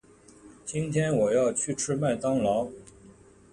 [0.65, 2.67] 今天我要去吃麦当劳。